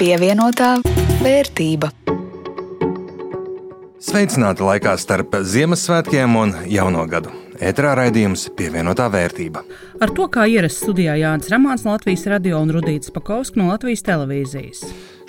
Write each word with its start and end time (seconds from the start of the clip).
Pievienotā 0.00 0.78
vērtība. 1.20 1.90
Sveicināti 4.00 4.64
laikā 4.64 4.94
starp 4.96 5.36
Ziemassvētkiem 5.44 6.38
un 6.40 6.54
Jauno 6.72 7.02
gadu. 7.04 7.34
Eterā 7.60 7.90
raidījums 7.98 8.46
pievienotā 8.56 9.10
vērtība. 9.12 9.60
Ar 10.00 10.14
to 10.16 10.24
kā 10.32 10.46
ierasts 10.48 10.80
studijā 10.86 11.18
Jānis 11.20 11.52
Ramāns 11.52 11.84
no 11.84 11.92
Latvijas 11.92 12.24
radio 12.32 12.62
un 12.64 12.72
Rudīts 12.72 13.12
Pakausks 13.12 13.60
no 13.60 13.68
Latvijas 13.68 14.06
televīzijas. 14.08 14.80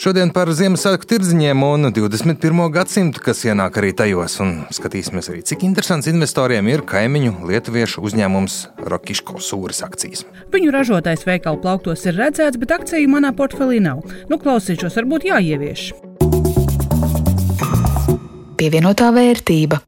Šodien 0.02 0.32
par 0.34 0.50
Ziemassvētku 0.50 1.06
tirdziņiem 1.06 1.62
un 1.62 1.92
21. 1.94 2.62
gadsimtu, 2.74 3.22
kas 3.22 3.44
ienāk 3.46 3.76
arī 3.78 3.92
tajos, 3.94 4.40
un 4.42 4.56
skatīsimies 4.74 5.30
arī, 5.30 5.44
cik 5.46 5.62
interesants 5.68 6.10
investoriem 6.10 6.72
ir 6.72 6.82
kaimiņu 6.90 7.46
lietuviešu 7.46 8.02
uzņēmums 8.10 8.56
Rokiško 8.82 9.38
sūras 9.46 9.84
akcijas. 9.86 10.26
Viņu 10.56 10.74
ražotais 10.74 11.22
veikalu 11.28 11.62
plauktos 11.62 12.08
ir 12.10 12.18
redzēts, 12.18 12.58
bet 12.58 12.74
akciju 12.80 13.14
manā 13.14 13.30
portfelī 13.38 13.78
nav. 13.86 14.02
Nu, 14.26 14.42
klausīšos, 14.42 14.98
varbūt 14.98 15.30
jāievieš. 15.30 15.92
Pievienotā 18.58 19.14
vērtība. 19.14 19.84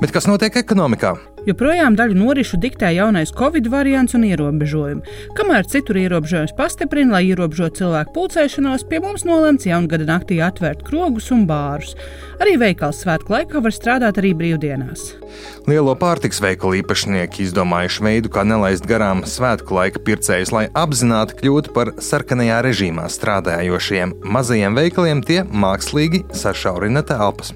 Bet 0.00 0.14
kas 0.16 0.24
notiek 0.24 0.54
ekonomikā? 0.56 1.12
Joprojām 1.44 1.92
daļu 1.96 2.16
norišu 2.16 2.56
diktē 2.60 2.88
jaunais 2.92 3.30
covid 3.36 3.66
variants 3.72 4.14
un 4.16 4.26
ierobežojumi. 4.28 5.14
Kamēr 5.36 5.66
citur 5.68 5.98
ierobežojums 6.00 6.54
pastiprina, 6.56 7.18
lai 7.18 7.30
ierobežotu 7.30 7.82
cilvēku 7.82 8.14
pulcēšanos, 8.16 8.86
pie 8.88 9.00
mums 9.04 9.26
nolemts 9.28 9.68
jaungada 9.68 10.06
naktī 10.08 10.40
atvērt 10.44 10.84
krogus 10.88 11.30
un 11.36 11.46
bārus. 11.48 11.92
Arī 12.40 12.56
veikals 12.60 13.00
svētku 13.04 13.36
laikā 13.36 13.60
var 13.60 13.76
strādāt 13.76 14.20
arī 14.20 14.32
brīvdienās. 14.36 15.04
Lielo 15.68 15.92
pārtiks 16.00 16.40
veikalu 16.44 16.80
īpašnieki 16.80 17.44
izdomājuši 17.48 18.04
veidu, 18.08 18.32
kā 18.32 18.44
nelaist 18.48 18.88
garām 18.88 19.24
svētku 19.28 19.76
laika 19.76 20.00
pircējus, 20.04 20.52
lai 20.56 20.66
apzināti 20.72 21.40
kļūtu 21.40 21.76
par 21.76 21.92
sarkanajā 22.00 22.60
režīmā 22.68 23.08
strādājošiem 23.12 24.16
mazajiem 24.24 24.80
veikaliem, 24.80 25.24
tie 25.24 25.42
mākslīgi 25.44 26.24
sašaurina 26.36 27.04
telpas. 27.04 27.52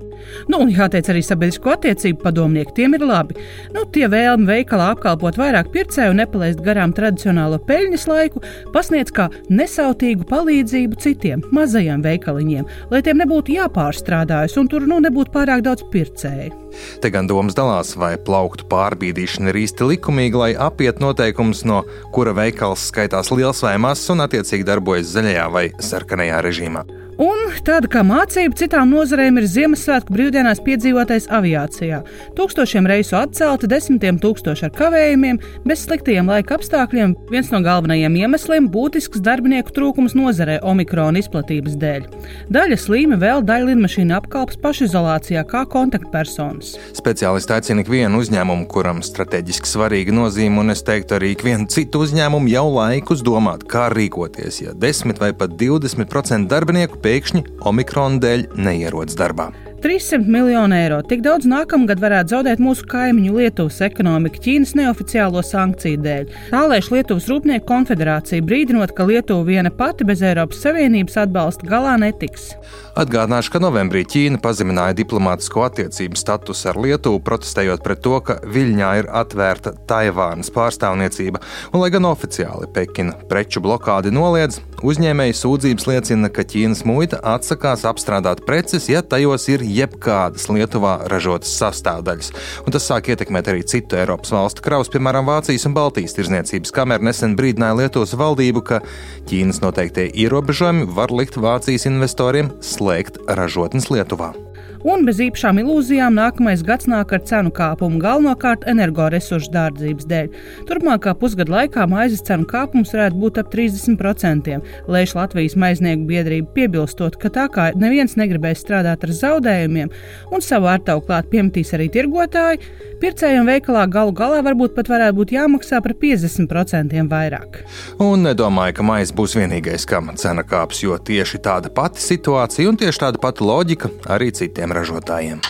Nu, 0.50 0.60
un 0.64 0.72
jāteic 0.72 1.08
arī 1.12 1.22
sabiedrisko 1.24 1.74
attiecību 1.74 2.22
padomnieki, 2.24 2.74
tiem 2.78 2.96
ir 2.98 3.06
labi. 3.06 3.36
Nu, 3.74 3.84
tie 3.90 4.06
vēlmi 4.10 4.48
veikalā 4.48 4.90
apkalpot 4.94 5.38
vairāk 5.40 5.70
pircēju 5.74 6.14
un 6.14 6.20
nepalaist 6.22 6.62
garām 6.64 6.94
tradicionālo 6.96 7.60
peļņas 7.68 8.08
laiku, 8.10 8.42
pasniedz 8.74 9.12
kā 9.14 9.28
nesautīgu 9.52 10.26
palīdzību 10.30 11.00
citiem 11.02 11.44
mazajiem 11.54 12.04
veikaliņiem, 12.04 12.68
lai 12.92 13.02
tiem 13.04 13.22
nebūtu 13.22 13.56
jāpārstrādājas 13.58 14.58
un 14.60 14.70
tur 14.70 14.86
nu 14.88 15.00
nebūtu 15.04 15.34
pārāk 15.34 15.64
daudz 15.66 15.86
pircēju. 15.92 16.64
Te 17.02 17.10
gan 17.14 17.28
domas 17.30 17.54
dalās, 17.54 17.94
vai 17.98 18.14
plauktu 18.18 18.66
pārbīdīšana 18.70 19.52
ir 19.52 19.60
īsti 19.62 19.88
likumīga, 19.92 20.40
lai 20.40 20.50
apietu 20.58 21.04
noteikumus, 21.06 21.62
no 21.68 21.84
kura 22.14 22.34
veikals 22.36 22.88
skaitās 22.90 23.30
liels 23.34 23.62
vai 23.64 23.76
mazs 23.78 24.10
un 24.14 24.24
attiecīgi 24.26 24.66
darbojas 24.66 25.14
zaļajā 25.14 25.48
vai 25.54 25.68
sarkanajā 25.78 26.42
režīmā. 26.48 26.84
Un 27.20 27.44
tāda 27.62 27.86
kā 27.90 28.00
mācība 28.02 28.56
citām 28.58 28.90
nozarēm 28.90 29.36
ir 29.38 29.46
Ziemassvētku 29.46 30.14
brīvdienās 30.16 30.58
piedzīvotais 30.66 31.28
aviācijā. 31.30 32.00
Tūkstošiem 32.34 32.88
reisu 32.90 33.14
atcelti, 33.20 33.68
desmitiem 33.70 34.18
tūkstoši 34.22 34.66
ar 34.66 34.72
kavējumiem, 34.74 35.38
bez 35.62 35.84
sliktiem 35.86 36.26
laika 36.30 36.56
apstākļiem. 36.58 37.14
Viens 37.30 37.52
no 37.54 37.60
galvenajiem 37.62 38.18
iemesliem- 38.18 38.66
būtisks 38.74 39.22
darbinieku 39.22 39.70
trūkums 39.70 40.16
nozarē 40.18 40.58
omikrona 40.62 41.22
izplatības 41.22 41.76
dēļ. 41.78 42.08
Daļa 42.50 42.78
slīmi 42.82 43.20
vēl 43.22 43.46
daļa 43.46 43.70
lidmašīna 43.70 44.18
apkalpas 44.18 44.58
pašizolācijā 44.58 45.44
kā 45.46 45.62
kontaktpersonas. 45.70 46.74
Speciālisti 46.92 47.54
aicina 47.54 47.84
ikvienu 47.84 48.18
uzņēmumu, 48.18 48.66
kuram 48.66 49.02
strateģiski 49.02 49.70
svarīga 49.70 50.10
nozīme, 50.10 50.58
un 50.58 50.70
es 50.70 50.82
teiktu 50.82 51.14
arī 51.14 51.36
ikvienu 51.36 51.68
citu 51.68 52.02
uzņēmumu 52.02 52.50
jau 52.50 52.66
laikus 52.74 53.22
domāt, 53.22 53.62
kā 53.70 53.88
rīkoties, 53.94 54.62
ja 54.66 54.74
10 54.74 55.18
vai 55.20 55.32
pat 55.32 55.50
20% 55.50 56.48
darbinieku 56.48 57.03
pēkšņi 57.04 57.44
omikrona 57.68 58.22
dēļ 58.24 58.48
neierodas 58.56 59.18
darbā. 59.20 59.50
300 59.84 60.24
miljonu 60.26 60.74
eiro. 60.74 61.02
Tik 61.04 61.20
daudz 61.20 61.44
nākamgad 61.44 62.00
varētu 62.00 62.32
zaudēt 62.32 62.60
mūsu 62.64 62.86
kaimiņu 62.88 63.34
Lietuvas 63.36 63.82
ekonomika 63.84 64.40
Ķīnas 64.40 64.70
neoficiālo 64.78 65.42
sankciju 65.44 65.98
dēļ. 66.00 66.30
Tālēļ 66.54 66.88
Lietuvas 66.94 67.26
Rūpnieku 67.28 67.68
konfederācija 67.68 68.46
brīdinot, 68.48 68.94
ka 68.96 69.04
Lietuva 69.04 69.44
viena 69.44 69.68
pati 69.68 70.06
bez 70.08 70.24
Eiropas 70.24 70.64
Savienības 70.64 71.18
atbalsta 71.26 71.68
galā 71.68 71.98
netiks. 72.00 72.54
Atgādināšu, 72.96 73.52
ka 73.52 73.60
novembrī 73.60 74.06
Ķīna 74.08 74.40
pazemināja 74.40 74.96
diplomātisko 75.02 75.66
attiecību 75.66 76.16
statusu 76.16 76.70
ar 76.72 76.80
Lietuvu, 76.80 77.20
protestējot 77.26 77.84
pret 77.84 78.00
to, 78.06 78.14
ka 78.24 78.38
Viļņā 78.56 78.90
ir 79.02 79.10
atvērta 79.12 79.74
Taivānas 79.90 80.48
pārstāvniecība, 80.54 81.44
un 81.74 81.84
lai 81.84 81.92
gan 81.92 82.08
oficiāli 82.08 82.70
Pekina 82.72 83.18
preču 83.28 83.60
blokādi 83.60 84.14
noliedz, 84.14 84.62
uzņēmēji 84.80 85.36
sūdzības 85.42 85.88
liecina, 85.90 86.32
ka 86.32 86.46
Ķīnas 86.48 86.84
muita 86.88 87.20
atsakās 87.34 87.84
apstrādāt 87.90 88.46
preces, 88.48 88.88
ja 88.88 89.04
tajos 89.04 89.50
ir 89.52 89.66
jebkādas 89.74 90.46
Lietuvā 90.52 90.96
ražotas 91.10 91.52
sastāvdaļas. 91.58 92.32
Un 92.64 92.76
tas 92.76 92.86
sāk 92.88 93.10
ietekmēt 93.12 93.50
arī 93.52 93.66
citu 93.68 93.98
Eiropas 93.98 94.34
valstu 94.34 94.64
kravus, 94.64 94.92
piemēram, 94.92 95.28
Vācijas 95.30 95.66
un 95.68 95.76
Baltijas 95.76 96.16
tirzniecības 96.18 96.74
kamera 96.74 97.04
nesen 97.04 97.36
brīdināja 97.38 97.80
Lietuvas 97.82 98.16
valdību, 98.18 98.64
ka 98.70 98.82
Ķīnas 99.30 99.62
noteiktie 99.64 100.10
ierobežojumi 100.24 100.88
var 100.94 101.14
likt 101.14 101.40
Vācijas 101.40 101.88
investoriem 101.90 102.54
slēgt 102.64 103.22
ražotnes 103.28 103.90
Lietuvā 103.92 104.34
un 104.84 105.04
bez 105.06 105.20
īpašām 105.24 105.58
ilūzijām 105.62 106.14
nākamais 106.18 106.62
gads 106.66 106.88
nāk 106.90 107.14
ar 107.16 107.22
cenu 107.26 107.52
kāpumu, 107.54 107.98
galvenokārt 108.02 108.66
energoresursu 108.70 109.50
dārdzības 109.54 110.08
dēļ. 110.10 110.28
Turpmākā 110.68 111.14
pusgada 111.18 111.54
laikā 111.56 111.86
maizes 111.90 112.24
cenu 112.26 112.46
kāpums 112.48 112.92
varētu 112.94 113.20
būt 113.22 113.40
ap 113.40 113.50
30%. 113.54 114.58
Lēš 114.90 115.16
Latvijas 115.16 115.56
maiznieku 115.60 116.04
biedrība 116.08 116.52
piebilstot, 116.56 117.16
ka 117.20 117.32
tā 117.32 117.46
kā 117.52 117.70
neviens 117.80 118.16
negribēs 118.20 118.60
strādāt 118.64 119.06
ar 119.06 119.14
zaudējumiem 119.16 119.92
un 120.34 120.44
savu 120.44 120.68
ārtavu 120.70 121.04
klāt 121.08 121.30
piemetīs 121.32 121.72
arī 121.76 121.88
tirgotāji, 121.94 122.60
pircējiem 123.00 123.48
veikalā 123.48 123.86
galu 123.90 124.12
galā 124.16 124.42
varbūt 124.44 124.76
pat 124.76 124.90
varētu 124.92 125.18
būt 125.18 125.34
jāmaksā 125.36 125.80
par 125.84 125.96
50% 126.00 127.08
vairāk. 127.08 127.62
Un 128.04 128.24
nedomāju, 128.28 128.76
ka 128.78 128.86
maize 128.86 129.16
būs 129.16 129.36
vienīgais, 129.38 129.88
kam 129.88 130.12
cena 130.20 130.44
kāps, 130.46 130.82
jo 130.84 130.96
tieši 130.98 131.40
tāda 131.44 131.72
pati 131.72 132.04
situācija 132.04 132.68
un 132.68 132.78
tieši 132.80 133.04
tāda 133.06 133.20
pati 133.22 133.44
loģika 133.46 133.90
arī 134.14 134.30
citiem 134.34 134.73
ražotājiem. 134.74 135.42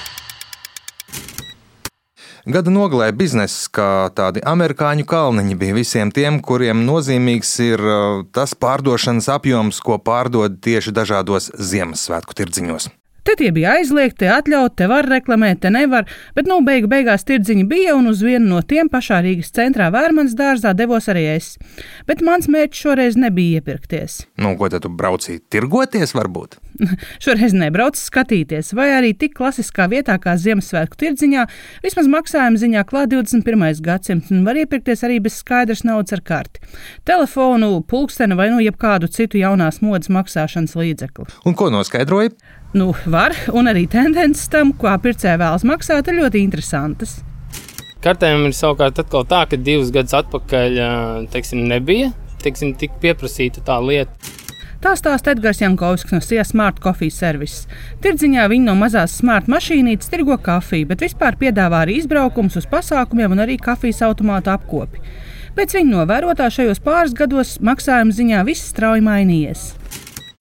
Gada 2.44 2.68
nogalē 2.68 3.06
bizness, 3.16 3.70
kā 3.72 4.10
tādi 4.12 4.42
amerikāņu 4.44 5.06
kalniņi, 5.08 5.54
bija 5.56 5.76
visiem 5.78 6.10
tiem, 6.12 6.42
kuriem 6.44 6.82
nozīmīgs 6.84 7.54
ir 7.64 7.80
uh, 7.80 8.18
tas 8.36 8.52
pārdošanas 8.52 9.30
apjoms, 9.32 9.80
ko 9.80 9.96
pārdod 9.96 10.60
tieši 10.60 10.92
dažādos 10.92 11.48
Ziemassvētku 11.56 12.36
tirdziņos. 12.36 12.90
Te 13.24 13.32
tie 13.40 13.48
bija 13.56 13.78
aizliegti, 13.78 14.18
te 14.20 14.28
atļauti, 14.28 14.76
te 14.76 14.86
var 14.90 15.06
reklamēt, 15.08 15.62
te 15.62 15.70
nevar, 15.72 16.04
bet 16.36 16.48
nu 16.50 16.58
beigu 16.66 16.90
beigās 16.92 17.24
tirdziņi 17.24 17.62
bija, 17.70 17.94
un 17.96 18.10
uz 18.10 18.20
vienu 18.20 18.50
no 18.50 18.60
tiem 18.60 18.90
pašā 18.92 19.22
Rīgas 19.24 19.54
centrā 19.56 19.86
Vērmanas 19.94 20.34
dārzā 20.36 20.74
devos 20.76 21.08
arī 21.08 21.22
es. 21.38 21.54
Bet 22.04 22.20
mans 22.26 22.50
mērķis 22.52 22.82
šoreiz 22.84 23.16
nebija 23.16 23.62
iepirkties. 23.62 24.18
Nu, 24.36 24.52
ko 24.60 24.68
tad 24.68 24.84
tu 24.84 24.90
braucīji? 24.92 25.40
Tirgoties 25.48 26.12
varbūt? 26.12 26.58
šoreiz 27.24 27.54
nebraucu 27.56 28.00
skatīties, 28.00 28.74
vai 28.76 28.90
arī 28.98 29.14
tik 29.16 29.36
klasiskā 29.38 29.86
vietā 29.88 30.16
kā 30.20 30.34
Ziemassvētku 30.40 30.98
tirdziņā, 31.00 31.46
vismaz 31.84 32.10
maksājuma 32.12 32.60
ziņā 32.60 32.82
klāt 32.90 33.14
21. 33.14 33.64
gadsimts, 33.84 34.34
un 34.34 34.42
var 34.44 34.58
iepirkties 34.60 35.04
arī 35.06 35.20
bez 35.24 35.38
skaidras 35.40 35.84
naudas 35.88 36.18
ar 36.18 36.24
karti. 36.26 36.60
Telefonu, 37.08 37.78
pulksteni 37.88 38.36
vai 38.36 38.50
nu 38.52 38.60
jebkādu 38.64 39.08
citu 39.08 39.40
jaunās 39.40 39.80
modes 39.80 40.12
maksāšanas 40.12 40.76
līdzekli. 40.76 41.30
Un 41.48 41.56
ko 41.56 41.70
noskaidroja? 41.72 42.34
Nu, 42.74 42.90
var, 43.06 43.36
un 43.54 43.70
arī 43.70 43.84
tendences 43.90 44.50
tam, 44.50 44.72
ko 44.74 44.90
pircēji 45.02 45.38
vēlas 45.38 45.62
maksāt, 45.68 46.08
ir 46.10 46.18
ļoti 46.24 46.42
interesantas. 46.42 47.20
Kartēm 48.02 48.48
ir 48.48 48.56
savukārt 48.56 48.98
tā, 48.98 49.44
ka 49.48 49.56
divus 49.56 49.92
gadus 49.94 50.16
atpakaļ 50.18 50.80
teiksim, 51.32 51.62
nebija 51.70 52.10
teiksim, 52.44 52.74
tik 52.78 52.96
pieprasīta 53.02 53.62
tā 53.64 53.78
lieta. 53.80 54.32
Tā 54.84 54.92
stāsta 55.00 55.32
Edgars 55.32 55.62
Jankovskis 55.62 56.12
no 56.12 56.20
SIA 56.20 56.42
Smart 56.44 56.80
Coffee 56.84 57.12
Service. 57.14 57.64
Tirdziņā 58.04 58.44
viņi 58.52 58.66
no 58.66 58.74
mazās 58.76 59.14
smart 59.22 59.48
mašīnītes 59.48 60.10
tirgo 60.12 60.36
kafiju, 60.36 60.90
bet 60.90 61.06
vispār 61.06 61.38
piedāvā 61.40 61.86
arī 61.86 61.96
izbraukumus 62.02 62.58
uz 62.60 62.68
pasākumiem 62.68 63.32
un 63.32 63.40
arī 63.46 63.56
kafijas 63.56 64.02
automātu 64.04 64.52
apkopi. 64.52 65.00
Pēc 65.56 65.78
viņa 65.78 65.88
novērotā 65.94 66.50
šajos 66.52 66.82
pāris 66.84 67.16
gados 67.16 67.56
maksājuma 67.64 68.12
ziņā 68.12 68.42
viss 68.44 68.68
strauji 68.74 69.06
mainījies. 69.06 69.70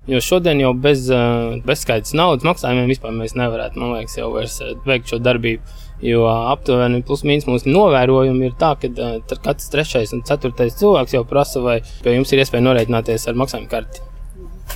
Jo 0.07 0.19
šodien 0.19 0.59
jau 0.59 0.73
bez 0.75 1.05
uh, 1.07 1.53
bezskaitas 1.63 2.11
naudas 2.17 2.43
maksājumiem 2.43 2.89
vispār 2.91 3.13
mēs 3.15 3.37
nevarētu, 3.39 3.79
man 3.79 3.93
liekas, 3.95 4.17
jau 4.19 4.33
vairs 4.33 4.57
veikt 4.83 5.13
šo 5.13 5.21
darbību. 5.23 5.79
Jo 6.03 6.25
aptuveni 6.27 6.99
plus 7.07 7.23
mīnus 7.23 7.47
mūsu 7.47 7.71
novērojumi 7.71 8.49
ir 8.49 8.57
tā, 8.59 8.73
ka 8.81 8.89
uh, 8.91 9.37
katrs 9.45 9.69
trešais 9.71 10.11
un 10.17 10.25
ceturtais 10.27 10.75
cilvēks 10.81 11.15
jau 11.15 11.23
prasa, 11.27 11.63
vai 11.63 11.77
pie 12.03 12.17
jums 12.17 12.35
ir 12.35 12.43
iespēja 12.43 12.65
norēķināties 12.65 13.29
ar 13.31 13.39
maksājumu 13.39 13.71
karti. 13.71 14.03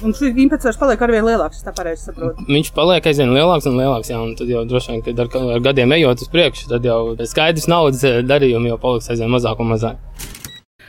Un 0.05 0.13
šis 0.13 0.37
impulss 0.37 0.79
paliek 0.79 1.03
arvien 1.03 1.25
lielāks, 1.25 1.59
tā 1.65 1.73
pareizi 1.75 2.07
saprotu. 2.07 2.47
Viņš 2.47 2.71
paliek 2.75 3.11
aizvien 3.11 3.31
lielāks 3.33 3.67
un 3.67 3.79
lielāks, 3.79 4.11
jā, 4.13 4.19
un 4.21 4.35
tad 4.37 4.51
jau 4.51 4.63
droši 4.69 4.93
vien, 4.93 5.03
kad 5.09 5.21
ar, 5.25 5.31
ar 5.57 5.63
gadiem 5.67 5.95
ejot 5.97 6.23
uz 6.23 6.31
priekšu, 6.31 6.69
tad 6.71 6.85
jau 6.85 6.99
skaidrs 7.27 7.67
naudas 7.71 8.05
darījumi 8.29 8.71
jau 8.71 8.79
paliks 8.83 9.09
aizvien 9.11 9.33
mazāk 9.33 9.63
un 9.63 9.73
mazāk. 9.73 10.26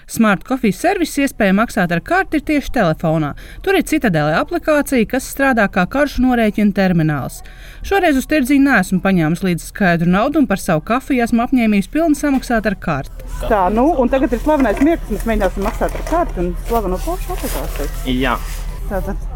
Smart 0.08 0.44
Coffee 0.48 0.72
servis 0.72 1.12
iespēja 1.20 1.52
maksāt 1.52 1.92
ar 1.92 2.00
karti 2.00 2.38
ir 2.40 2.44
tieši 2.48 2.72
telefonā. 2.72 3.34
Tur 3.64 3.76
ir 3.76 3.84
citadēlē 3.88 4.38
aplikācija, 4.40 5.04
kas 5.10 5.28
strādā 5.28 5.66
kā 5.72 5.84
karšu 5.90 6.24
norēķina 6.24 6.72
termināls. 6.76 7.42
Šoreiz 7.84 8.16
uz 8.16 8.28
tirdziņu 8.30 8.64
neesmu 8.64 9.02
paņēmis 9.04 9.44
līdz 9.44 9.68
skaidru 9.68 10.08
naudu 10.14 10.40
un 10.40 10.48
par 10.48 10.62
savu 10.62 10.80
kafiju 10.88 11.26
esmu 11.26 11.44
apņēmies 11.44 11.90
pilni 11.92 12.16
samaksāt 12.16 12.70
ar 12.70 12.78
karti. 12.80 13.28
Tā, 13.44 13.66
nu, 13.74 13.90
un 14.00 14.08
tagad 14.08 14.32
ir 14.32 14.40
slavenais 14.42 14.80
mirklis, 14.80 15.12
mēs 15.12 15.28
mēģināsim 15.28 15.68
maksāt 15.68 15.98
ar 16.00 16.06
karti 16.08 16.44
un 16.44 16.54
slaveno 16.70 17.00
pošu 17.04 17.36
aplikāciju. 17.36 18.16
Jā. 18.16 18.38
Tātad 18.88 19.28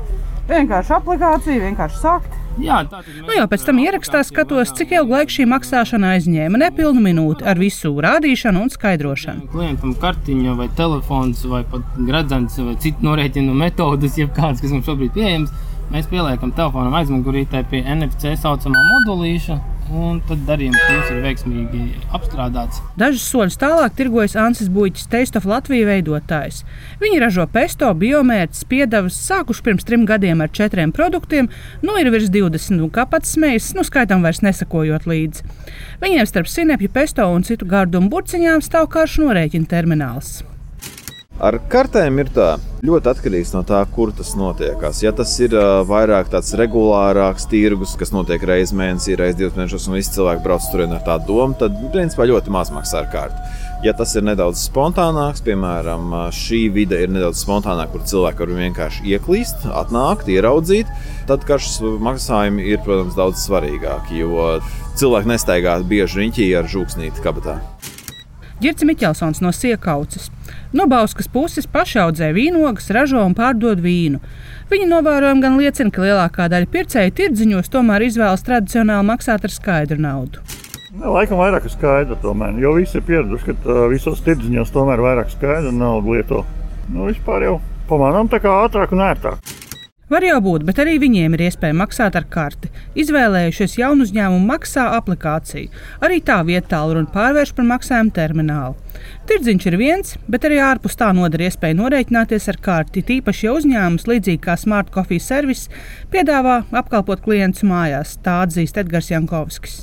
vienkārši 0.49 0.97
aplikācija, 0.97 1.67
vienkārši 1.69 2.01
sākt. 2.01 2.42
Jā, 2.61 2.83
Nu 3.25 3.33
jau 3.33 3.47
pēc 3.49 3.65
tam 3.65 3.79
ierakstā 3.81 4.21
skatos, 4.27 4.75
cik 4.77 4.93
ilgu 4.99 5.15
laiku 5.17 5.33
šī 5.37 5.47
maksāšana 5.49 6.13
aizņēma. 6.19 6.61
Nepilnu 6.67 7.01
minūti 7.01 7.47
ar 7.49 7.61
visu 7.61 7.95
rādīšanu 8.05 8.67
un 8.67 8.73
skaidrošanu. 8.73 9.49
Klientam 9.53 9.95
kartiņa 10.03 10.57
vai 10.59 10.69
telefons 10.77 11.45
vai 11.49 11.63
pat 11.73 11.97
gradzens 11.97 12.59
vai 12.61 12.77
citu 12.83 13.09
norēķinu 13.09 13.57
metodas, 13.57 14.19
jebkādas, 14.21 14.61
kas 14.61 14.75
mums 14.75 14.89
šobrīd 14.91 15.15
pieejamas. 15.17 15.55
Mēs 15.93 16.09
pieliekam 16.09 16.53
telefonam 16.57 16.95
aizmugurītē 17.01 17.65
pie 17.71 17.83
NFC 17.85 18.37
saucamā 18.41 18.85
modulīša, 18.93 19.59
un 19.93 20.21
tad 20.29 20.43
darījums 20.49 20.81
mums 20.89 21.11
ir 21.13 21.21
veiksmīgi 21.25 21.83
apstrādāts. 22.17 22.81
Dažus 22.99 23.25
soļus 23.29 23.59
tālāk 23.61 23.97
tirgojas 23.99 24.37
Ansis 24.41 24.71
Buļķis, 24.73 25.09
Taste 25.13 25.41
of 25.41 25.49
Latvijas 25.49 25.89
veidotājs. 25.89 26.63
Viņi 27.03 27.21
ražo 27.23 27.47
pesto, 27.53 27.91
biomērķis, 28.03 28.65
piedevas, 28.71 29.19
sākuši 29.29 29.67
pirms 29.67 29.89
trim 29.89 30.07
gadiem 30.09 30.45
ar 30.45 30.53
četriem 30.53 30.95
produktiem, 30.95 31.51
nu 31.85 31.99
ir 32.01 32.13
virs 32.15 32.31
20, 32.33 32.81
un 32.83 32.93
kā 32.93 33.07
pats 33.09 33.37
smējas, 33.37 33.73
nu 33.79 33.85
skaitam 33.87 34.25
vairs 34.25 34.43
nesakojot 34.45 35.09
līdzi. 35.11 35.45
Viņiem 36.05 36.29
starp 36.29 36.51
sinepju, 36.51 36.93
pesto 36.93 37.29
un 37.33 37.45
citu 37.47 37.69
gardumu 37.69 38.13
burciņām 38.13 38.65
stāv 38.65 38.91
karšu 38.93 39.27
norēķina 39.27 39.71
termināls. 39.71 40.41
Ar 41.43 41.57
kartēm 41.67 42.21
ir 42.23 42.29
tā 42.31 42.53
ļoti 42.87 43.09
atkarīgs 43.11 43.51
no 43.51 43.65
tā, 43.67 43.81
kur 43.91 44.13
tas 44.15 44.29
notiekās. 44.39 45.01
Ja 45.03 45.11
tas 45.11 45.33
ir 45.43 45.57
vairāk 45.89 46.29
tāds 46.31 46.53
regulārāks 46.59 47.49
tirgus, 47.51 47.97
kas 47.99 48.15
notiek 48.15 48.45
reizes 48.47 48.71
mēnesī, 48.79 49.17
reizes 49.19 49.41
divos 49.41 49.59
mēnešos, 49.59 49.89
un 49.91 49.97
visi 49.99 50.15
cilvēki 50.15 50.45
brauc 50.45 50.69
tur 50.71 50.85
ar 50.87 51.03
tādu 51.03 51.33
domu, 51.33 51.59
tad 51.59 51.75
principā 51.91 52.29
ļoti 52.31 52.55
maz 52.55 52.71
maksā 52.71 53.03
ar 53.03 53.11
karti. 53.11 53.59
Ja 53.83 53.91
tas 53.99 54.15
ir 54.15 54.23
nedaudz 54.23 54.63
spontānāks, 54.69 55.43
piemēram, 55.43 56.15
šī 56.31 56.63
vide 56.79 57.03
ir 57.03 57.11
nedaudz 57.11 57.43
spontānāka, 57.43 57.97
kur 57.97 58.07
cilvēki 58.07 58.45
var 58.45 58.55
vienkārši 58.63 59.11
ieklīst, 59.17 59.67
atnākt, 59.83 60.31
ieraudzīt, 60.31 60.95
tad 61.27 61.43
karš 61.51 61.81
maksājumi 62.07 62.71
ir, 62.71 62.79
protams, 62.87 63.19
daudz 63.19 63.43
svarīgāki, 63.49 64.23
jo 64.23 64.61
cilvēki 64.95 65.35
nestaigā 65.35 65.81
bieži 65.91 66.23
riņķī 66.23 66.53
ar 66.63 66.71
žūksnīti 66.71 67.27
kabatā. 67.27 67.59
Girts 68.63 68.85
Miķelsons 68.87 69.41
no 69.43 69.51
Siekauces. 69.51 70.29
No 70.71 70.85
Bauskas 70.87 71.27
puses 71.27 71.67
pašaudzē 71.67 72.29
vīnogas, 72.37 72.93
ražo 72.95 73.25
un 73.27 73.35
pārdod 73.35 73.81
vīnu. 73.83 74.21
Viņa 74.71 74.87
novērojumi 74.87 75.43
gan 75.43 75.57
liecina, 75.59 75.91
ka 75.91 76.05
lielākā 76.05 76.47
daļa 76.53 76.69
pircēju 76.71 77.15
tirdziņos 77.19 77.73
tomēr 77.73 78.05
izvēlas 78.07 78.47
tradicionāli 78.47 79.09
maksāt 79.09 79.49
ar 79.49 79.55
skaidru 79.55 79.99
naudu. 80.05 80.45
Ne, 80.93 81.09
Laikam 81.11 81.43
vairāk 81.43 81.67
ir 81.67 81.75
skaidra, 81.75 82.19
tomēr, 82.23 82.55
jo 82.63 82.77
visi 82.77 83.01
ir 83.01 83.07
pieraduši, 83.09 83.57
ka 83.65 83.89
visos 83.91 84.23
tirdziņos 84.29 84.71
tomēr 84.77 85.03
vairāk 85.03 85.35
skaidra 85.35 85.75
naudu 85.75 86.15
lieto. 86.15 86.45
Nu, 86.93 87.09
vispār 87.11 87.49
jau 87.49 87.57
pamanām 87.91 88.31
tā 88.31 88.39
kā 88.45 88.61
ātrāk 88.63 88.95
un 88.95 89.03
ērtāk. 89.09 89.52
Var 90.13 90.27
jau 90.27 90.41
būt, 90.45 90.65
bet 90.69 90.77
arī 90.83 90.99
viņiem 91.01 91.33
ir 91.39 91.47
iespēja 91.47 91.73
maksāt 91.73 92.17
ar 92.19 92.27
karti. 92.29 92.69
Izvēlējušies 93.01 93.79
jaunu 93.79 94.05
uzņēmumu 94.05 94.45
maksā 94.45 94.91
aplikāciju. 94.99 95.71
Arī 96.05 96.19
tā 96.21 96.37
vietā 96.45 96.83
runa 96.85 97.09
pārvērš 97.15 97.55
par 97.57 97.65
maksājumu 97.71 98.13
terminālu. 98.19 98.77
Tirdziņš 99.31 99.69
ir 99.71 99.79
viens, 99.81 100.19
bet 100.29 100.45
arī 100.45 100.59
ārpus 100.61 100.99
tā 101.01 101.09
noder 101.17 101.47
iespēju 101.47 101.79
norēķināties 101.79 102.51
ar 102.53 102.61
karti. 102.67 103.07
Tīpaši, 103.09 103.47
ja 103.47 103.55
uzņēmums, 103.57 104.05
līdzīgi 104.11 104.43
kā 104.45 104.59
Smart 104.61 104.93
Coffee 104.93 105.23
Service, 105.23 105.73
piedāvā 106.13 106.61
apkalpot 106.83 107.25
klientus 107.25 107.65
mājās. 107.65 108.19
Tā 108.21 108.43
atzīst 108.45 108.85
Edgars 108.85 109.09
Jankovskis. 109.15 109.81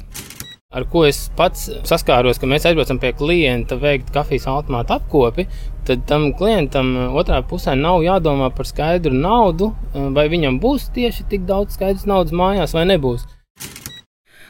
Ar 0.70 0.84
ko 0.86 1.02
es 1.02 1.18
pats 1.34 1.64
saskāros, 1.90 2.38
ka 2.38 2.46
mēs 2.46 2.68
aizbraucam 2.70 3.00
pie 3.02 3.10
klienta 3.18 3.74
veikt 3.82 4.12
kafijas 4.14 4.44
automātu 4.52 4.94
apkopi, 4.94 5.48
tad 5.88 6.04
tam 6.12 6.28
klientam 6.38 6.92
otrā 7.18 7.40
pusē 7.42 7.74
nav 7.74 8.04
jādomā 8.06 8.52
par 8.54 8.70
skaidru 8.70 9.18
naudu, 9.18 9.72
vai 10.14 10.28
viņam 10.30 10.60
būs 10.62 10.92
tieši 10.94 11.26
tik 11.32 11.50
daudz 11.50 11.74
skaidrs 11.74 12.06
naudas 12.06 12.38
mājās 12.38 12.78
vai 12.78 12.86
nebūs. 12.92 13.26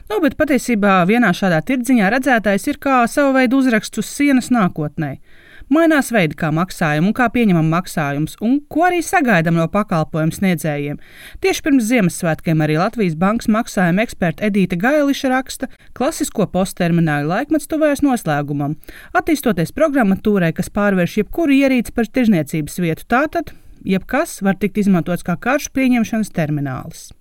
Nu, 0.09 0.17
bet 0.19 0.35
patiesībā 0.35 0.97
vienā 1.07 1.31
šādā 1.31 1.61
tirdziņā 1.63 2.11
redzētais 2.11 2.67
ir 2.67 2.81
kā 2.83 2.99
sava 3.07 3.37
veida 3.39 3.55
uzraksts 3.55 4.03
uz 4.03 4.11
sienas 4.11 4.51
nākotnē. 4.51 5.21
Mainās 5.69 6.07
veidi, 6.09 6.33
kā 6.33 6.49
maksājam 6.49 7.05
un 7.05 7.13
kā 7.13 7.27
pieņemam 7.29 7.67
maksājumus, 7.69 8.39
un 8.41 8.55
ko 8.73 8.87
arī 8.87 9.03
sagaidām 9.05 9.53
no 9.59 9.67
pakalpojumu 9.69 10.33
sniedzējiem. 10.33 10.97
Tieši 11.45 11.65
pirms 11.67 11.85
Ziemassvētkiem 11.91 12.63
arī 12.65 12.79
Latvijas 12.79 13.13
bankas 13.19 13.51
maksājuma 13.53 14.01
eksperta 14.07 14.47
Edīta 14.49 14.79
Gailiša 14.81 15.29
raksta, 15.29 15.69
klasisko 15.93 16.49
postterminālu 16.49 17.29
laikmets 17.29 17.69
tuvējas 17.69 18.01
noslēgumam, 18.01 18.79
attīstoties 19.13 19.75
programmatūrai, 19.77 20.55
kas 20.57 20.73
pārvērš 20.73 21.19
jebkuru 21.21 21.61
ierīci 21.61 21.93
par 21.93 22.09
tirzniecības 22.09 22.81
vietu. 22.81 23.05
Tātad 23.05 23.53
jebkas 23.85 24.39
var 24.41 24.57
tikt 24.57 24.81
izmantots 24.81 25.27
kā 25.27 25.37
karšu 25.37 25.69
pieņemšanas 25.77 26.33
terminālis. 26.33 27.11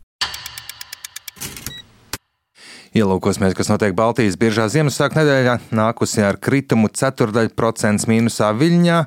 Ielūkosimies, 2.96 3.52
kas 3.56 3.68
notiek 3.68 3.92
Baltijas 3.96 4.38
biržā 4.40 4.64
Ziemassvētku 4.72 5.20
nedēļā, 5.20 5.58
nākusi 5.76 6.22
ar 6.24 6.38
kritumu 6.40 6.88
ceturdaļu 6.88 7.52
procents 7.58 8.08
mīnusā 8.08 8.48
Viļņā, 8.56 9.02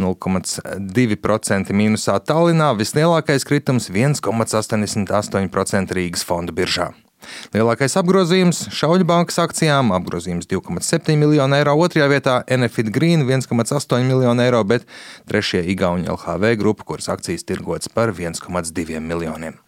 0,2% 0.00 1.76
mīnusā 1.76 2.16
Tallinā, 2.24 2.70
vislielākais 2.78 3.44
kritums 3.44 3.90
1,88% 3.92 5.98
Rīgas 5.98 6.24
fonda 6.24 6.56
biržā. 6.56 6.88
Lielākais 7.52 7.98
apgrozījums 7.98 8.62
Šauļu 8.72 9.04
bankas 9.04 9.40
akcijām- 9.42 9.92
apgrozījums 9.98 10.48
2,7 10.48 11.18
miljonu 11.18 11.58
eiro, 11.58 11.76
otrajā 11.76 12.08
vietā 12.08 12.42
Enefit 12.46 12.92
Green 12.94 13.26
1,8 13.26 14.06
miljonu 14.06 14.46
eiro, 14.46 14.64
bet 14.64 14.86
trešajā 15.28 15.68
Igaunija 15.68 16.16
LHV 16.16 16.56
grupa, 16.56 16.84
kuras 16.84 17.08
akcijas 17.08 17.44
tirgotas 17.44 17.88
par 17.88 18.12
1,2 18.12 19.00
miljoniem. 19.00 19.58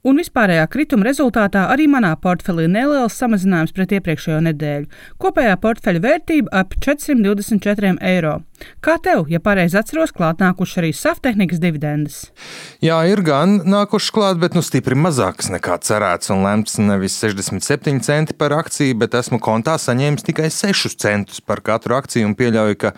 Un 0.00 0.16
vispārējā 0.16 0.62
krituma 0.72 1.04
rezultātā 1.04 1.66
arī 1.68 1.84
manā 1.92 2.14
portfelī 2.16 2.64
neliels 2.72 3.18
samazinājums 3.20 3.74
pret 3.76 3.90
iepriekšējo 3.98 4.38
nedēļu. 4.46 4.86
Kopējā 5.20 5.56
portfeļa 5.60 6.00
vērtība 6.06 6.62
ap 6.62 6.72
424 6.80 7.98
eiro. 8.08 8.38
Kā 8.84 8.94
tev, 9.00 9.26
ja 9.32 9.40
pareizi 9.44 9.76
atceros, 9.80 10.12
klāt 10.16 10.40
nākuši 10.40 10.78
arī 10.80 10.90
saftehnikas 10.96 11.60
dividendes? 11.60 12.16
Jā, 12.84 12.96
ir 13.08 13.20
gan 13.24 13.58
nākušas 13.68 14.12
klāt, 14.16 14.40
bet 14.40 14.56
nu 14.56 14.64
stipri 14.64 14.96
mazākas 14.96 15.48
nekā 15.52 15.76
cerēts 15.84 16.32
un 16.32 16.44
lemts 16.44 16.76
nevis 16.80 17.16
67 17.20 18.00
centi 18.04 18.36
par 18.36 18.56
akciju, 18.56 18.96
bet 19.00 19.16
esmu 19.20 19.40
kontā 19.40 19.76
saņēmis 19.80 20.24
tikai 20.28 20.48
6 20.52 20.96
centus 21.00 21.44
par 21.44 21.60
katru 21.64 21.96
akciju 21.96 22.28
un 22.28 22.36
pieļauju, 22.36 22.80
ka 22.80 22.94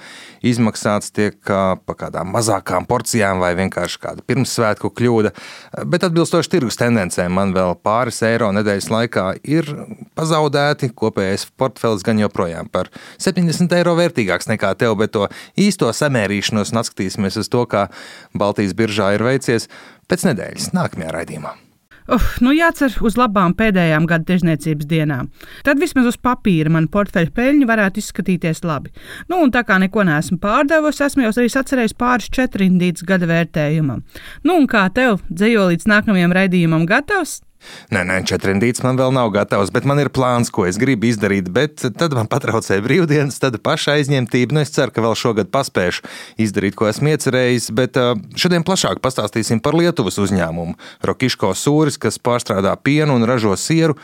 izmaksāts 0.47 1.15
tiek 1.15 1.39
pa 1.47 1.99
kādām 1.99 2.31
mazākām 2.35 2.87
porcijām 2.91 3.43
vai 3.43 3.55
vienkārši 3.59 4.03
kāda 4.03 4.27
pirmssvētku 4.27 4.91
kļūda. 4.99 5.35
Bet 5.87 6.07
atbilstoši 6.11 6.55
tirgus 6.57 6.79
tendencēm 6.79 6.92
man 7.33 7.55
vēl 7.57 7.75
pāris 7.83 8.21
eiro 8.27 8.51
nedēļas 8.55 8.89
laikā 8.93 9.27
ir 9.45 9.69
pazaudēti. 10.19 10.93
Kopējais 10.97 11.49
portfelis 11.57 12.05
gan 12.07 12.21
joprojām 12.23 12.71
par 12.73 12.91
70 13.23 13.73
eiro 13.79 13.97
vērtīgāks 13.99 14.51
nekā 14.53 14.75
tev, 14.79 14.97
bet 15.01 15.15
to 15.17 15.29
īsto 15.57 15.91
samērīšanos 15.93 16.73
un 16.73 16.83
atskatīsimies 16.83 17.41
uz 17.43 17.53
to, 17.53 17.67
kā 17.67 17.89
Baltijas 18.37 18.77
biržā 18.79 19.15
ir 19.17 19.27
veicies 19.27 19.69
pēc 20.11 20.29
nedēļas 20.31 20.73
nākamajā 20.77 21.19
raidījumā. 21.19 21.57
Uf, 22.11 22.41
nu 22.43 22.51
jācer 22.55 22.95
uz 23.07 23.15
labām 23.19 23.55
pēdējām 23.55 24.09
gada 24.11 24.27
tirzniecības 24.27 24.89
dienām. 24.91 25.29
Tad 25.67 25.79
vismaz 25.83 26.09
uz 26.11 26.19
papīra 26.19 26.73
man 26.75 26.89
portfeļa 26.91 27.31
peļņa 27.37 27.69
varētu 27.69 28.03
izskatīties 28.03 28.65
labi. 28.67 28.91
Nu, 29.31 29.39
un 29.45 29.55
tā 29.55 29.63
kā 29.69 29.79
neko 29.83 30.03
neesmu 30.09 30.41
pārdevusi, 30.43 31.05
esmu 31.07 31.27
jau 31.27 31.33
arī 31.37 31.53
sacerējis 31.53 31.97
pāris 31.99 32.33
četrindītas 32.35 33.07
gada 33.07 33.31
vērtējumam. 33.31 34.03
Nu, 34.43 34.59
un 34.59 34.67
kā 34.71 34.89
tev, 34.95 35.23
dzējo 35.31 35.71
līdz 35.71 35.89
nākamajam 35.95 36.35
raidījumam 36.41 36.89
gatavs? 36.91 37.41
Nē, 37.93 38.03
nē, 38.09 38.19
četrindīts 38.29 38.83
man 38.85 38.99
vēl 38.99 39.13
nav 39.15 39.31
gatavs, 39.35 39.71
bet 39.75 39.87
man 39.89 40.01
ir 40.03 40.11
plāns, 40.15 40.51
ko 40.53 40.65
es 40.69 40.79
gribu 40.81 41.09
izdarīt. 41.11 41.51
Bet 41.53 41.85
tad 41.99 42.17
man 42.17 42.31
patraucēja 42.31 42.85
brīvdienas, 42.85 43.39
tad 43.43 43.59
paša 43.65 43.99
aizņemtība. 43.99 44.57
Nu, 44.57 44.63
es 44.65 44.75
ceru, 44.75 44.95
ka 44.95 45.05
vēl 45.05 45.17
šogad 45.19 45.53
paspēšu 45.55 46.07
izdarīt, 46.43 46.77
ko 46.79 46.89
esmu 46.91 47.15
iecerējis. 47.15 47.71
Bet 47.77 48.01
šodien 48.39 48.67
plašāk 48.67 49.03
pastāstīsim 49.05 49.63
par 49.63 49.77
Lietuvas 49.79 50.21
uzņēmumu 50.23 50.77
Rokiško 51.07 51.55
Sūris, 51.59 52.01
kas 52.01 52.21
pārstrādā 52.23 52.75
pienu 52.83 53.19
un 53.19 53.29
ražo 53.29 53.57
sieru. 53.61 53.99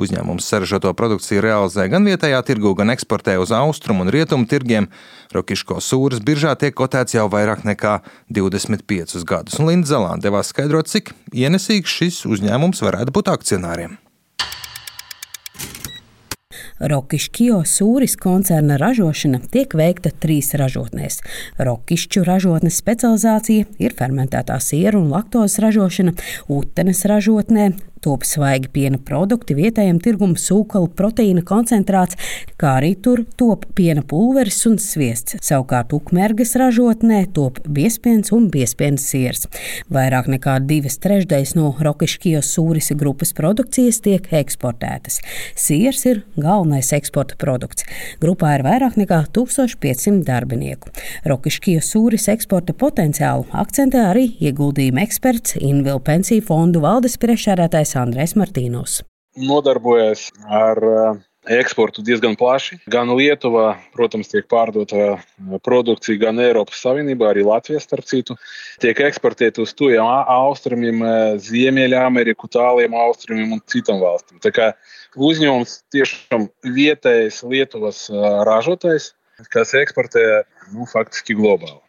Uzņēmums 0.00 0.46
saražoto 0.48 0.92
produkciju 0.96 1.42
realizē 1.44 1.84
gan 1.92 2.06
vietējā 2.08 2.38
tirgu, 2.48 2.72
gan 2.78 2.94
eksportē 2.94 3.34
uz 3.40 3.50
austrumu 3.52 4.06
un 4.06 4.12
rietumu 4.14 4.48
tirgiem. 4.48 4.88
Rokiško 5.32 5.80
sūras 5.84 6.20
biržā 6.24 6.54
tiek 6.60 6.74
kotēts 6.76 7.16
jau 7.16 7.26
vairāk 7.32 7.64
nekā 7.64 7.98
25 8.32 9.24
gadus, 9.28 9.58
un 9.60 9.68
Linda 9.68 9.88
Zelāna 9.88 10.20
devās 10.20 10.52
skaidrot, 10.52 10.88
cik 10.92 11.12
ienesīgs 11.32 11.92
šis 11.92 12.22
uzņēmums 12.28 12.80
varētu 12.84 13.01
būt 13.10 13.32
akcionāriem. 13.32 13.98
Rokišķio 16.82 17.60
sūris 17.68 18.16
koncerna 18.18 18.74
ražošana 18.80 19.38
tiek 19.54 19.74
veikta 19.78 20.10
trīs 20.22 20.50
ražotnēs. 20.58 21.20
Rokišķu 21.62 22.24
ražotnes 22.26 22.78
specializācija 22.82 23.68
ir 23.82 23.94
fermentētā 23.98 24.58
siera 24.58 24.98
un 24.98 25.12
laktozes 25.12 25.60
ražošana, 25.62 26.16
Utenes 26.50 27.04
ražotnē 27.06 27.68
top 28.02 28.26
svaigi 28.26 28.70
piena 28.72 28.98
produkti, 28.98 29.56
vietējiem 29.58 30.00
tirgum 30.02 30.34
sūkala 30.38 30.90
proteīna 30.98 31.44
koncentrāts, 31.46 32.18
kā 32.60 32.76
arī 32.80 32.92
tur 32.98 33.24
top 33.38 33.68
piena 33.78 34.02
pulveris 34.06 34.60
un 34.68 34.78
sviests. 34.82 35.38
Savukārt 35.42 35.94
Ukmergas 35.96 36.56
ražotnē 36.58 37.22
top 37.36 37.60
biespiens 37.66 38.32
un 38.34 38.48
biespiens 38.52 39.04
siers. 39.06 39.46
Vairāk 39.92 40.30
nekā 40.32 40.58
divas 40.66 40.98
trešdaļas 41.02 41.54
no 41.58 41.72
Rokiškijas 41.82 42.50
sūrisa 42.56 42.96
grupas 42.98 43.34
produkcijas 43.36 44.02
tiek 44.04 44.26
eksportētas. 44.42 45.20
Siers 45.58 46.04
ir 46.10 46.22
galvenais 46.36 46.92
eksporta 46.96 47.38
produkts. 47.40 47.86
Grupā 48.22 48.56
ir 48.58 48.66
vairāk 48.66 48.98
nekā 49.00 49.22
1500 49.36 50.22
darbinieku. 50.26 50.90
Rokiškijas 51.28 51.92
sūris 51.94 52.28
eksporta 52.32 52.74
potenciālu 52.76 53.46
akcentē 53.62 54.06
arī 54.10 54.28
ieguldījuma 54.42 55.04
eksperts 55.06 55.58
Invilu 55.62 56.00
pensiju 56.02 56.44
fondu 56.46 56.82
valdes 56.82 57.18
priekšsēdētājs 57.22 57.91
Dārgais 57.92 58.08
Andrēs 58.08 58.32
Martīnos. 58.40 59.02
Nodarbojas 59.36 60.30
ar 60.48 60.78
eh, 60.80 61.18
eksportu 61.58 62.02
diezgan 62.04 62.36
plaši. 62.40 62.78
Gan 62.88 63.12
Lietuvā, 63.12 63.76
protams, 63.92 64.30
tiek 64.32 64.46
pārdota 64.48 64.96
eh, 64.96 65.26
produkcija, 65.64 66.20
gan 66.20 66.40
Eiropas 66.40 66.80
Savienībā, 66.84 67.28
arī 67.32 67.44
Latvijā, 67.44 67.80
starp 67.82 68.08
citu, 68.08 68.36
tiek 68.80 68.96
eksportēta 68.96 69.60
uz 69.64 69.74
tuviem 69.76 70.04
austrumiem, 70.08 71.04
eh, 71.04 71.36
Ziemeļameriku, 71.44 72.48
tāliem 72.48 72.96
austrumiem 72.96 73.58
un 73.58 73.62
citām 73.68 74.00
valstīm. 74.00 74.40
Tā 74.40 74.54
kā 74.56 74.72
uzņēmums 75.16 75.82
tiešām 75.92 76.48
vietējais 76.64 77.42
Lietuvas 77.44 78.06
ražotājs, 78.48 79.12
kas 79.52 79.76
eksportē 79.76 80.44
nu, 80.72 80.88
faktiski 80.88 81.36
globāli. 81.36 81.81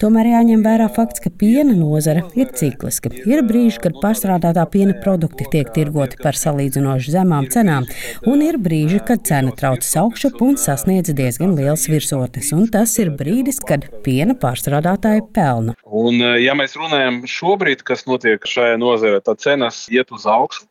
Tomēr 0.00 0.28
jāņem 0.28 0.62
vērā 0.64 0.86
fakts, 0.92 1.22
ka 1.24 1.30
piena 1.32 1.72
nozara 1.76 2.24
ir 2.38 2.50
cikliska. 2.56 3.10
Ir 3.24 3.42
brīži, 3.48 3.80
kad 3.84 3.96
pārstrādātā 4.02 4.64
piena 4.70 4.96
produkti 5.04 5.46
tiek 5.52 5.70
tirgoti 5.74 6.18
par 6.20 6.36
salīdzinoši 6.38 7.14
zemām 7.14 7.48
cenām, 7.52 7.88
un 8.28 8.42
ir 8.44 8.58
brīži, 8.60 9.00
kad 9.08 9.24
cena 9.26 9.54
traucas 9.56 9.94
augšup 10.00 10.42
un 10.44 10.58
sasniedz 10.60 11.14
diezgan 11.16 11.54
liels 11.58 11.86
virsotnes. 11.90 12.52
Un 12.56 12.68
tas 12.72 12.92
ir 13.00 13.12
brīdis, 13.16 13.62
kad 13.64 13.86
piena 14.04 14.36
pārstrādātāji 14.38 15.24
pelna. 15.34 15.76
Un, 15.84 16.20
ja 16.42 16.56
mēs 16.58 16.76
runājam 16.78 17.22
šobrīd, 17.30 17.86
kas 17.88 18.04
notiek 18.10 18.44
šajā 18.48 18.76
nozarē, 18.80 19.22
tad 19.24 19.40
cenas 19.44 19.84
iet 19.92 20.12
uz 20.14 20.28
augšu. 20.28 20.68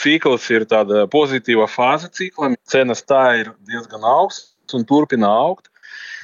Cikls 0.00 0.46
ir 0.54 0.64
tāda 0.64 1.04
pozitīva 1.12 1.66
fāze 1.68 2.08
ciklam. 2.16 2.56
Cenas 2.64 3.04
tā 3.04 3.26
ir 3.42 3.52
diezgan 3.68 4.06
augstas 4.08 4.72
un 4.78 4.86
turpina 4.88 5.28
augt. 5.28 5.68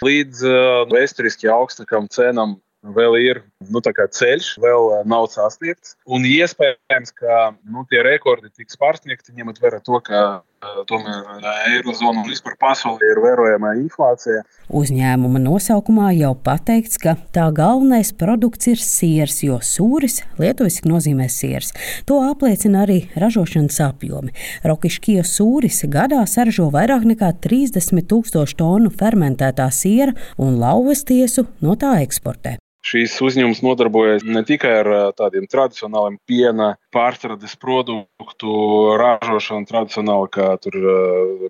Līdz 0.04 0.44
uh, 0.46 0.86
vēsturiski 0.92 1.50
augstākam 1.52 2.08
cenam 2.12 2.56
vēl 2.94 3.16
ir 3.20 3.40
nu, 3.72 3.82
ceļš, 3.82 4.52
vēl 4.62 4.90
uh, 4.92 5.00
nav 5.08 5.28
sasniegts. 5.32 5.96
Un 6.06 6.26
iespējams, 6.28 7.14
ka 7.18 7.52
nu, 7.64 7.84
tie 7.90 8.02
rekordi 8.06 8.52
tiks 8.54 8.78
pārsniegti, 8.78 9.34
ņemot 9.38 9.58
vērā 9.62 9.82
to, 9.84 9.98
ka 10.04 10.42
Tomēr 10.58 11.44
Eirozona 11.70 12.24
un 12.24 12.26
vispār 12.26 12.56
pasaulē 12.58 13.12
ir 13.12 13.20
vērojama 13.22 13.76
inflācija. 13.78 14.40
Uzņēmuma 14.74 15.38
nosaukumā 15.44 16.10
jau 16.18 16.32
pateikts, 16.34 16.98
ka 16.98 17.14
tā 17.34 17.46
galvenais 17.54 18.10
produkts 18.18 18.66
ir 18.72 18.82
siers, 18.82 19.38
jo 19.46 19.60
sūris 19.62 20.24
lietuviski 20.40 20.90
nozīmē 20.90 21.28
siers. 21.30 21.70
To 22.10 22.18
apliecina 22.26 22.82
arī 22.88 23.04
ražošanas 23.14 23.78
apjomi. 23.86 24.34
Rokiškija 24.66 25.22
sūris 25.22 25.84
gadā 25.86 26.24
saražo 26.26 26.72
vairāk 26.74 27.06
nekā 27.06 27.36
30 27.46 28.08
tūkstošu 28.10 28.58
tonu 28.58 28.90
fermentētā 28.90 29.70
siera 29.70 30.16
un 30.42 30.58
lauvas 30.58 31.06
tiesu 31.06 31.46
no 31.62 31.78
tā 31.78 32.00
eksportē. 32.02 32.58
Šīs 32.88 33.18
uzņēmums 33.20 33.58
nodarbojas 33.66 34.22
ne 34.24 34.40
tikai 34.48 34.70
ar 34.80 34.88
tādiem 35.18 35.48
tradicionāliem 35.50 36.14
piena 36.28 36.68
pārstrādes 36.94 37.54
produktu 37.60 38.52
ražošanu, 39.00 39.68
tradicionāli 39.68 40.30
kā 40.34 40.48
tur 40.62 40.76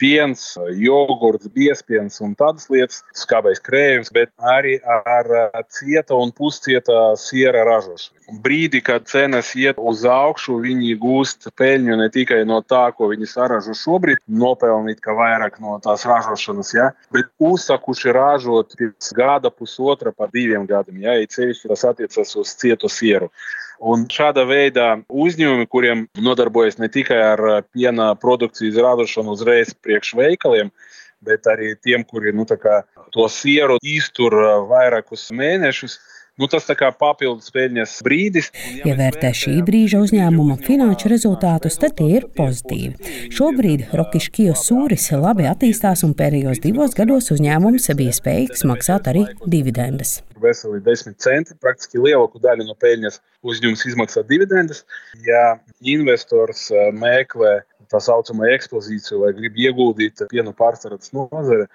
piens, 0.02 0.44
jogurts, 0.78 1.50
biespiens 1.54 2.20
un 2.24 2.34
tādas 2.38 2.68
lietas, 2.72 3.02
skābais 3.16 3.62
krējums, 3.64 4.12
bet 4.14 4.32
arī 4.56 4.78
ar 4.84 5.30
cieta 5.74 6.18
un 6.18 6.32
puscieta 6.34 7.14
siera 7.20 7.64
ražošanu. 7.68 8.16
Brīdī, 8.44 8.82
kad 8.84 9.06
cenas 9.08 9.54
iet 9.56 9.78
uz 9.80 10.02
augšu, 10.04 10.58
viņi 10.60 10.98
gūst 11.00 11.48
peļņu 11.56 11.96
ne 11.96 12.10
tikai 12.12 12.42
no 12.48 12.58
tā, 12.60 12.90
ko 12.92 13.08
viņi 13.08 13.28
saražo 13.30 13.72
šobrīd, 13.78 14.20
nopelnīt 14.28 15.00
vairāk 15.00 15.56
no 15.64 15.78
tās 15.84 16.04
ražošanas, 16.08 16.74
ja, 16.76 16.90
bet 17.14 17.30
uzsakuši 17.40 18.12
ražot 18.12 18.76
pēc 18.76 19.08
gada, 19.16 19.48
pusotra, 19.48 20.12
pa 20.12 20.28
diviem 20.32 20.68
gadiem. 20.68 21.00
Ja, 21.06 21.16
ceļš 21.24 21.64
tas 21.70 21.86
attiecas 21.88 22.36
uz 22.36 22.52
cietu 22.60 22.92
sieru. 22.92 23.32
Un 23.78 24.08
šāda 24.10 24.42
veida 24.48 24.86
uzņēmumi, 25.06 25.68
kuriem 25.70 26.06
nodarbojas 26.18 26.80
ne 26.82 26.88
tikai 26.90 27.18
ar 27.22 27.42
piena 27.70 28.10
produkcijas 28.18 28.78
radošanu 28.82 29.36
uzreiz 29.36 29.70
priekš 29.86 30.14
veikaliem, 30.18 30.72
bet 31.22 31.46
arī 31.46 31.74
tiem, 31.82 32.04
kuri 32.04 32.32
nu, 32.34 32.46
to 33.14 33.28
sieru 33.30 33.78
iztur 33.82 34.34
vairākus 34.70 35.28
mēnešus, 35.30 35.98
Nu, 36.38 36.46
tas 36.46 36.68
kā 36.78 36.92
papildus 36.94 37.50
peļņas 37.50 37.96
brīdis. 38.06 38.52
Ja 38.86 38.92
vērtē 38.94 39.32
šī 39.34 39.56
brīža 39.66 39.98
uzņēmuma 40.04 40.54
finanšu 40.62 41.10
rezultātus, 41.10 41.78
tad 41.82 41.96
tie 41.98 42.20
ir 42.20 42.28
pozitīvi. 42.36 43.14
Šobrīd 43.34 43.88
Rokiškio 43.98 44.54
sūris 44.54 45.08
labi 45.18 45.48
attīstās 45.50 46.04
un 46.06 46.12
pēdējos 46.18 46.62
divos 46.62 46.94
gados 46.94 47.32
uzņēmums 47.34 47.90
bija 47.98 48.14
spējīgs 48.14 48.62
maksāt 48.70 49.10
arī 49.10 49.24
dividendes. 49.50 50.20
Veseli 50.38 50.78
10 50.86 51.18
centi, 51.18 51.56
praktiski 51.58 51.98
lielāku 51.98 52.38
daļu 52.44 52.68
no 52.68 52.78
peļņas 52.78 53.18
uzņēmums 53.42 53.82
izmaksā 53.90 54.22
dividendes. 54.28 54.84
Ja 55.26 55.56
investors 55.82 56.68
eh, 56.70 56.92
meklē 56.94 57.56
tā 57.90 57.98
saucamo 58.04 58.46
ekspozīciju 58.54 59.24
vai 59.24 59.32
grib 59.34 59.58
ieguldīt 59.58 60.22
pienu 60.30 60.54
pārstrādes 60.54 61.10
nozare, 61.16 61.66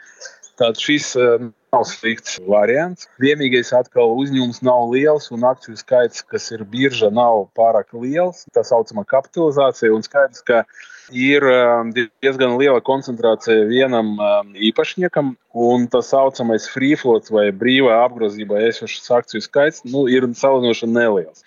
tad 0.60 0.80
šis 0.82 1.14
eh, 1.20 1.46
nav 1.74 1.86
slikts 1.90 2.38
variants. 2.48 3.08
Vienīgais 3.22 3.74
atkal 3.76 4.14
uzņēmums 4.20 4.62
nav 4.66 4.92
liels 4.94 5.32
un 5.34 5.46
akciju 5.50 5.78
skaits, 5.80 6.24
kas 6.30 6.52
ir 6.54 6.66
birža, 6.70 7.10
nav 7.14 7.48
pārāk 7.58 7.96
liels. 7.98 8.46
Tā 8.54 8.66
saucamā 8.68 9.06
kapitalizācija 9.10 9.94
un 9.96 10.06
skaidrs, 10.06 10.44
ka 10.46 10.64
ir 11.12 11.46
um, 11.50 11.92
diezgan 11.94 12.58
liela 12.60 12.82
koncentrācija 12.86 13.66
vienam 13.70 14.14
um, 14.16 14.54
īpašniekam, 14.54 15.34
un 15.54 15.88
tā 15.92 16.04
saucamais 16.06 16.70
free 16.72 16.96
float 17.00 17.30
vai 17.34 17.50
brīvā 17.52 18.04
apgrozībā 18.06 18.62
esošas 18.70 19.12
akciju 19.20 19.44
skaits 19.44 19.84
nu, 19.90 20.06
ir 20.12 20.30
salīdzinoši 20.30 20.90
neliels. 20.94 21.44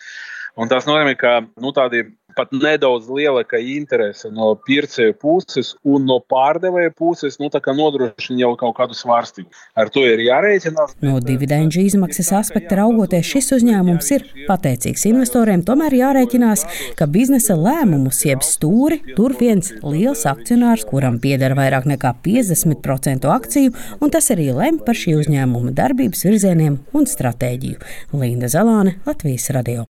Un 0.57 0.71
tas 0.73 0.87
nozīmē, 0.89 1.17
ka 1.21 1.39
nu, 1.61 1.73
tādi 1.77 2.07
pat 2.37 2.53
nedaudz 2.53 3.09
lielāka 3.11 3.59
interese 3.61 4.31
no 4.33 4.53
pircēja 4.67 5.15
puses 5.21 5.73
un 5.85 6.07
no 6.09 6.19
pārdevēja 6.33 6.93
puses 6.97 7.39
nu, 7.41 7.51
nodrošina 7.51 8.43
jau 8.43 8.53
kaut 8.61 8.77
kādu 8.79 8.97
svārstību. 8.97 9.49
Ar 9.79 9.91
to 9.93 10.05
ir 10.07 10.23
jārēķinās. 10.27 10.97
No 11.05 11.19
dividendžu 11.25 11.83
izmaksas 11.87 12.33
aspekta 12.37 12.79
raugoties, 12.81 13.27
šis 13.27 13.53
uzņēmums 13.59 14.13
ir 14.17 14.27
pateicīgs 14.49 15.07
investoriem. 15.11 15.65
Tomēr 15.67 15.97
jārēķinās, 16.01 16.67
ka 16.99 17.09
biznesa 17.11 17.57
lēmumus, 17.59 18.23
jeb 18.29 18.45
stūri, 18.47 19.01
tur 19.17 19.37
viens 19.41 19.73
liels 19.83 20.27
akcionārs, 20.29 20.87
kuram 20.89 21.21
pieder 21.23 21.57
vairāk 21.59 21.89
nekā 21.89 22.15
50% 22.27 23.29
akciju, 23.33 23.75
un 24.01 24.15
tas 24.15 24.31
arī 24.35 24.51
lem 24.57 24.81
par 24.85 24.99
šī 24.99 25.17
uzņēmuma 25.23 25.75
darbības 25.77 26.27
virzieniem 26.29 26.81
un 26.97 27.11
stratēģiju. 27.11 27.83
Linda 28.17 28.53
Zalāne, 28.53 28.99
Latvijas 29.09 29.51
Radio 29.57 29.87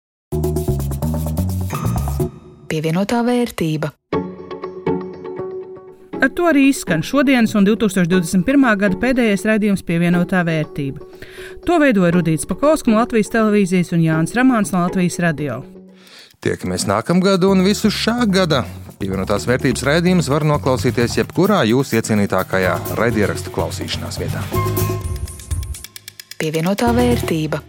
pievienotā 2.71 3.25
vērtība. 3.27 3.91
Ar 6.21 6.29
to 6.37 6.45
arī 6.51 6.67
izskan 6.69 7.01
šodienas 7.01 7.55
un 7.57 7.65
2021. 7.65 8.67
gada 8.83 8.99
pēdējais 9.01 9.47
raidījums 9.49 9.83
pievienotā 9.89 10.43
vērtība. 10.45 11.01
To 11.65 11.79
veidoja 11.81 12.13
Rudīts 12.13 12.49
Pakausks 12.49 12.91
no 12.91 12.99
Latvijas 13.01 13.33
televīzijas 13.33 13.95
un 13.97 14.05
Jānis 14.05 14.37
Ramāns 14.37 14.75
no 14.75 14.85
Latvijas 14.85 15.17
radio. 15.25 15.63
Tiekamies 16.45 16.87
nākamgad 16.89 17.45
un 17.49 17.65
visu 17.65 17.89
šā 17.93 18.29
gada. 18.29 18.63
Pievienotās 19.01 19.49
vērtības 19.49 19.85
raidījums 19.89 20.29
var 20.29 20.45
noklausīties 20.45 21.17
jebkurā 21.23 21.63
jūsu 21.73 21.97
iecienītākajā 21.97 22.77
raidierakstu 23.01 23.53
klausīšanās 23.57 24.21
vietā. 24.21 24.45
Pievienotā 26.41 26.93
vērtība. 26.97 27.65